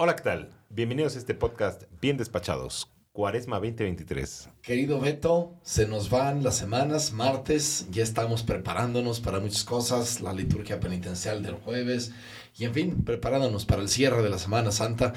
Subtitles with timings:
[0.00, 0.50] Hola, ¿qué tal?
[0.70, 4.48] Bienvenidos a este podcast Bien Despachados, Cuaresma 2023.
[4.62, 10.32] Querido Beto, se nos van las semanas, martes, ya estamos preparándonos para muchas cosas, la
[10.32, 12.12] liturgia penitencial del jueves,
[12.56, 15.14] y en fin, preparándonos para el cierre de la Semana Santa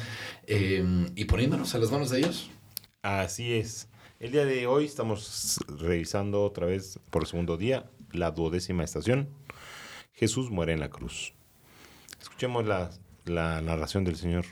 [0.48, 0.84] eh,
[1.16, 2.50] y poniéndonos en las manos de Dios.
[3.04, 3.88] Así es.
[4.20, 9.30] El día de hoy estamos revisando otra vez por el segundo día la duodécima estación.
[10.12, 11.36] Jesús muere en la cruz.
[12.20, 12.90] Escuchemos la,
[13.26, 14.46] la narración del Señor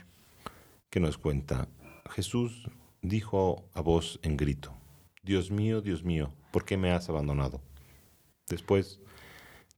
[0.90, 1.68] que nos cuenta.
[2.10, 2.68] Jesús
[3.00, 4.74] dijo a voz en grito,
[5.22, 7.62] Dios mío, Dios mío, ¿por qué me has abandonado?
[8.48, 9.00] Después,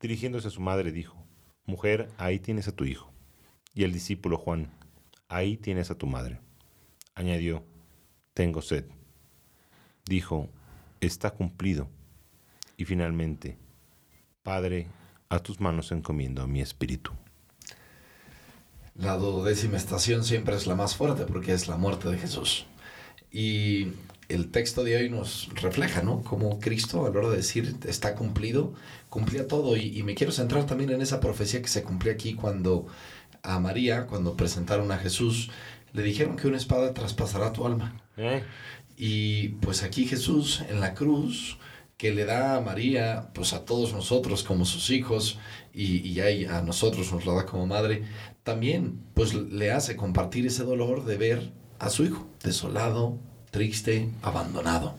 [0.01, 1.23] dirigiéndose a su madre, dijo,
[1.67, 3.13] Mujer, ahí tienes a tu hijo.
[3.75, 4.73] Y el discípulo Juan,
[5.29, 6.41] ahí tienes a tu madre.
[7.15, 7.65] Añadió,
[8.35, 8.87] Tengo sed.
[10.07, 10.49] Dijo,
[11.01, 11.89] Está cumplido.
[12.77, 13.59] Y finalmente,
[14.43, 14.89] Padre,
[15.29, 17.13] a tus manos encomiendo mi espíritu.
[18.95, 22.67] La duodécima estación siempre es la más fuerte porque es la muerte de Jesús.
[23.31, 23.89] Y
[24.29, 26.23] el texto de hoy nos refleja, ¿no?
[26.23, 28.75] Como Cristo, a la hora de decir está cumplido,
[29.09, 29.77] cumplía todo.
[29.77, 32.87] Y, y, me quiero centrar también en esa profecía que se cumplió aquí cuando
[33.43, 35.51] a María, cuando presentaron a Jesús,
[35.93, 38.01] le dijeron que una espada traspasará tu alma.
[38.17, 38.43] ¿Eh?
[38.97, 41.59] Y pues aquí Jesús en la cruz,
[41.97, 45.39] que le da a María, pues a todos nosotros como sus hijos,
[45.73, 48.05] y, y ahí a nosotros nos la da como madre,
[48.43, 53.19] también pues le hace compartir ese dolor de ver a su hijo desolado,
[53.51, 54.97] triste, abandonado.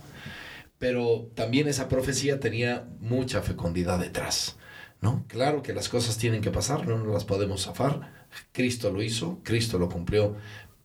[0.77, 4.57] Pero también esa profecía tenía mucha fecundidad detrás.
[5.03, 5.25] ¿no?
[5.27, 8.25] Claro que las cosas tienen que pasar, no nos las podemos zafar.
[8.53, 10.37] Cristo lo hizo, Cristo lo cumplió,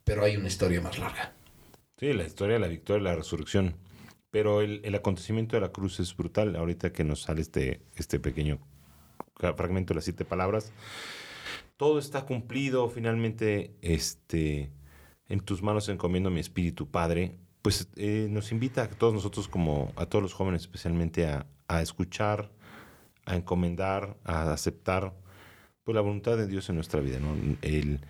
[0.03, 1.33] pero hay una historia más larga.
[1.99, 3.77] Sí, la historia de la victoria y la resurrección.
[4.31, 6.55] Pero el, el, acontecimiento de la cruz es brutal.
[6.57, 8.59] Ahorita que nos sale este, este pequeño
[9.37, 10.73] fragmento de las siete palabras,
[11.77, 12.89] todo está cumplido.
[12.91, 14.71] Finalmente, este,
[15.29, 17.39] en tus manos encomiendo mi espíritu, Padre.
[17.63, 21.83] Pues eh, nos invita a todos nosotros, como a todos los jóvenes especialmente, a, a
[21.83, 22.51] escuchar,
[23.25, 25.15] a encomendar, a aceptar
[25.85, 27.19] pues, la voluntad de Dios en nuestra vida.
[27.19, 27.33] ¿no?
[27.63, 28.01] El,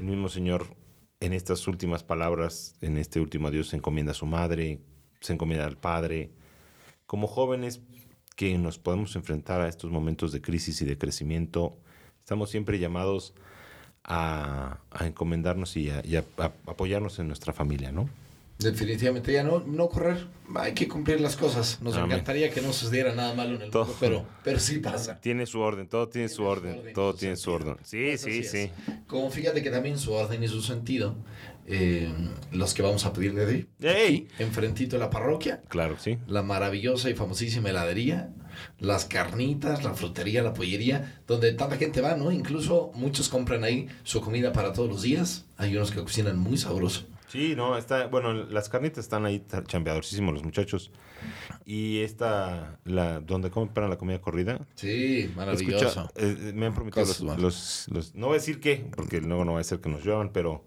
[0.00, 0.76] el mismo Señor
[1.20, 4.80] en estas últimas palabras, en este último adiós, encomienda a su madre,
[5.22, 6.30] se encomienda al Padre.
[7.06, 7.80] Como jóvenes
[8.36, 11.78] que nos podemos enfrentar a estos momentos de crisis y de crecimiento,
[12.18, 13.34] estamos siempre llamados
[14.04, 16.02] a, encomendarnos y a,
[16.38, 18.08] a, apoyarnos en nuestra familia, ¿no?
[18.58, 21.80] Definitivamente ya no, no correr, hay que cumplir las cosas.
[21.82, 22.12] Nos Amén.
[22.12, 25.20] encantaría que no sucediera nada malo en el todo, mundo, pero, pero sí pasa.
[25.20, 27.76] Tiene su orden, todo tiene, tiene su orden, orden todo tiene su orden.
[27.82, 28.70] Sí, sí, sí.
[29.06, 31.16] Como fíjate que también su orden y su sentido,
[31.66, 32.12] eh,
[32.50, 34.28] los que vamos a pedir de hoy, ¡Ey!
[34.38, 35.60] enfrentito de la parroquia.
[35.68, 36.18] Claro, sí.
[36.26, 38.30] La maravillosa y famosísima heladería,
[38.78, 42.30] las carnitas, la frutería, la pollería, donde tanta gente va, ¿no?
[42.30, 45.46] Incluso muchos compran ahí su comida para todos los días.
[45.56, 47.06] Hay unos que cocinan muy sabroso.
[47.32, 50.90] Sí, no, está, bueno, las carnitas están ahí chambeadorísimos los muchachos.
[51.64, 54.66] Y esta, la, donde compran la comida corrida.
[54.74, 55.86] Sí, maravilloso.
[55.86, 59.46] Escucha, eh, me han prometido los, los, los, no voy a decir qué, porque luego
[59.46, 60.62] no va a ser que nos llevan, pero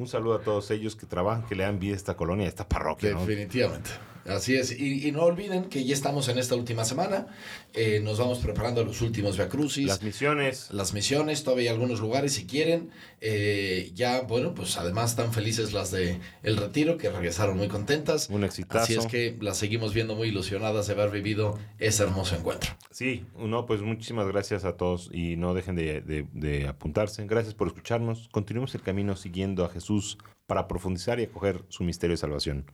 [0.00, 2.48] un saludo a todos ellos que trabajan, que le dan vida a esta colonia, a
[2.48, 3.10] esta parroquia.
[3.10, 3.90] Definitivamente.
[3.90, 4.08] ¿no?
[4.28, 4.78] Así es.
[4.78, 7.26] Y, y, no olviden que ya estamos en esta última semana.
[7.72, 9.86] Eh, nos vamos preparando los últimos Via Crucis.
[9.86, 10.68] Las misiones.
[10.70, 11.44] Las misiones.
[11.44, 12.90] Todavía hay algunos lugares si quieren.
[13.20, 18.28] Eh, ya, bueno, pues además están felices las de El Retiro, que regresaron muy contentas.
[18.30, 18.84] Un exitazo.
[18.84, 22.70] Así es que las seguimos viendo muy ilusionadas de haber vivido ese hermoso encuentro.
[22.90, 27.24] Sí, no, pues muchísimas gracias a todos y no dejen de, de, de apuntarse.
[27.26, 28.28] Gracias por escucharnos.
[28.30, 32.64] Continuemos el camino siguiendo a Jesús para profundizar y acoger su misterio de salvación.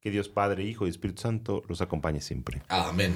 [0.00, 2.62] Que Dios Padre, Hijo y Espíritu Santo los acompañe siempre.
[2.68, 3.14] Amén.